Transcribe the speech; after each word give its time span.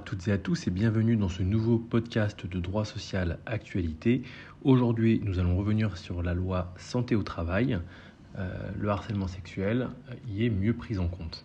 toutes 0.00 0.26
et 0.26 0.32
à 0.32 0.38
tous 0.38 0.66
et 0.66 0.72
bienvenue 0.72 1.14
dans 1.14 1.28
ce 1.28 1.44
nouveau 1.44 1.78
podcast 1.78 2.46
de 2.46 2.58
droit 2.58 2.84
social 2.84 3.38
actualité. 3.46 4.22
Aujourd'hui, 4.64 5.20
nous 5.24 5.38
allons 5.38 5.56
revenir 5.56 5.96
sur 5.96 6.20
la 6.20 6.34
loi 6.34 6.74
santé 6.76 7.14
au 7.14 7.22
travail. 7.22 7.78
Euh, 8.38 8.50
le 8.76 8.88
harcèlement 8.88 9.28
sexuel 9.28 9.88
y 10.28 10.46
est 10.46 10.50
mieux 10.50 10.74
pris 10.74 10.98
en 10.98 11.06
compte. 11.06 11.44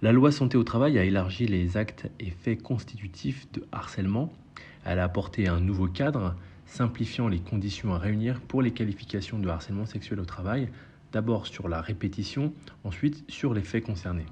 La 0.00 0.12
loi 0.12 0.32
santé 0.32 0.56
au 0.56 0.64
travail 0.64 0.98
a 0.98 1.04
élargi 1.04 1.46
les 1.46 1.76
actes 1.76 2.08
et 2.20 2.30
faits 2.30 2.62
constitutifs 2.62 3.52
de 3.52 3.66
harcèlement. 3.70 4.32
Elle 4.86 4.98
a 4.98 5.04
apporté 5.04 5.46
un 5.46 5.60
nouveau 5.60 5.88
cadre 5.88 6.34
simplifiant 6.64 7.28
les 7.28 7.40
conditions 7.40 7.92
à 7.92 7.98
réunir 7.98 8.40
pour 8.40 8.62
les 8.62 8.70
qualifications 8.70 9.38
de 9.38 9.48
harcèlement 9.48 9.84
sexuel 9.84 10.20
au 10.20 10.24
travail, 10.24 10.70
d'abord 11.12 11.46
sur 11.46 11.68
la 11.68 11.82
répétition, 11.82 12.54
ensuite 12.82 13.30
sur 13.30 13.52
les 13.52 13.62
faits 13.62 13.84
concernés. 13.84 14.26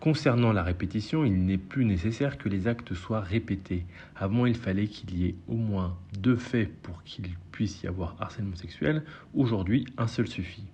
Concernant 0.00 0.54
la 0.54 0.62
répétition, 0.62 1.26
il 1.26 1.44
n'est 1.44 1.58
plus 1.58 1.84
nécessaire 1.84 2.38
que 2.38 2.48
les 2.48 2.66
actes 2.66 2.94
soient 2.94 3.20
répétés. 3.20 3.84
Avant, 4.16 4.46
il 4.46 4.54
fallait 4.54 4.86
qu'il 4.86 5.14
y 5.14 5.26
ait 5.26 5.34
au 5.46 5.56
moins 5.56 5.94
deux 6.18 6.36
faits 6.36 6.72
pour 6.80 7.02
qu'il 7.02 7.28
puisse 7.52 7.82
y 7.82 7.86
avoir 7.86 8.16
harcèlement 8.18 8.56
sexuel. 8.56 9.04
Aujourd'hui, 9.34 9.84
un 9.98 10.06
seul 10.06 10.26
suffit. 10.26 10.64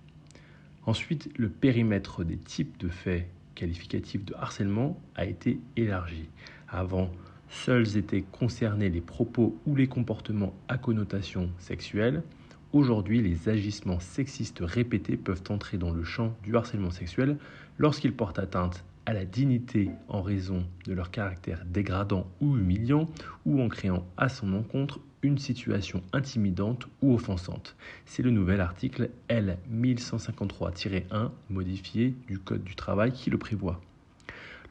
Ensuite, 0.85 1.29
le 1.37 1.49
périmètre 1.49 2.23
des 2.23 2.37
types 2.37 2.77
de 2.77 2.87
faits 2.87 3.27
qualificatifs 3.53 4.23
de 4.23 4.33
harcèlement 4.35 4.97
a 5.15 5.25
été 5.25 5.59
élargi. 5.75 6.29
Avant, 6.69 7.11
seuls 7.49 7.97
étaient 7.97 8.23
concernés 8.31 8.89
les 8.89 9.01
propos 9.01 9.59
ou 9.65 9.75
les 9.75 9.87
comportements 9.87 10.53
à 10.69 10.77
connotation 10.77 11.49
sexuelle. 11.59 12.23
Aujourd'hui, 12.71 13.21
les 13.21 13.49
agissements 13.49 13.99
sexistes 13.99 14.61
répétés 14.61 15.17
peuvent 15.17 15.43
entrer 15.49 15.77
dans 15.77 15.91
le 15.91 16.05
champ 16.05 16.33
du 16.43 16.55
harcèlement 16.55 16.91
sexuel 16.91 17.37
lorsqu'ils 17.77 18.13
portent 18.13 18.39
atteinte 18.39 18.85
à 19.07 19.13
la 19.13 19.23
dignité 19.23 19.89
en 20.09 20.21
raison 20.21 20.65
de 20.85 20.93
leur 20.93 21.11
caractère 21.11 21.63
dégradant 21.65 22.27
ou 22.41 22.57
humiliant, 22.57 23.05
ou 23.45 23.61
en 23.61 23.69
créant 23.69 24.05
à 24.17 24.27
son 24.27 24.53
encontre 24.53 24.99
une 25.23 25.37
situation 25.37 26.03
intimidante 26.11 26.87
ou 27.01 27.13
offensante. 27.13 27.77
C'est 28.05 28.21
le 28.21 28.31
nouvel 28.31 28.59
article 28.59 29.09
L 29.29 29.59
1153-1 29.73 31.31
modifié 31.49 32.15
du 32.27 32.37
Code 32.37 32.65
du 32.65 32.75
travail 32.75 33.13
qui 33.13 33.29
le 33.29 33.37
prévoit. 33.37 33.79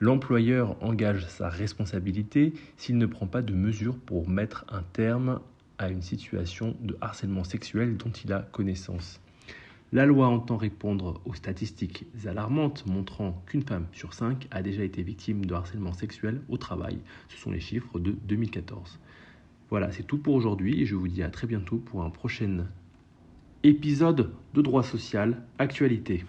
L'employeur 0.01 0.77
engage 0.85 1.27
sa 1.29 1.49
responsabilité 1.49 2.53
s'il 2.77 2.99
ne 2.99 3.07
prend 3.07 3.27
pas 3.27 3.41
de 3.41 3.55
mesures 3.55 3.97
pour 3.97 4.29
mettre 4.29 4.67
un 4.69 4.83
terme 4.93 5.41
à 5.79 5.89
une 5.89 6.03
situation 6.03 6.77
de 6.83 6.95
harcèlement 7.01 7.45
sexuel 7.45 7.97
dont 7.97 8.11
il 8.11 8.35
a 8.35 8.41
connaissance. 8.53 9.19
La 9.97 10.05
loi 10.05 10.29
entend 10.29 10.59
répondre 10.59 11.23
aux 11.25 11.33
statistiques 11.33 12.05
alarmantes 12.27 12.85
montrant 12.85 13.43
qu'une 13.47 13.63
femme 13.63 13.87
sur 13.93 14.13
cinq 14.13 14.47
a 14.51 14.61
déjà 14.61 14.85
été 14.85 15.03
victime 15.03 15.47
de 15.47 15.55
harcèlement 15.55 15.95
sexuel 15.95 16.43
au 16.51 16.59
travail. 16.59 16.99
Ce 17.31 17.39
sont 17.39 17.51
les 17.51 17.61
chiffres 17.61 17.99
de 17.99 18.11
2014. 18.11 18.99
Voilà, 19.71 19.91
c'est 19.93 20.03
tout 20.03 20.19
pour 20.19 20.35
aujourd'hui 20.35 20.83
et 20.83 20.85
je 20.85 20.97
vous 20.97 21.09
dis 21.09 21.23
à 21.23 21.31
très 21.31 21.47
bientôt 21.47 21.79
pour 21.79 22.03
un 22.03 22.11
prochain 22.11 22.67
épisode 23.63 24.33
de 24.53 24.61
droit 24.61 24.83
social 24.83 25.43
actualité. 25.59 26.27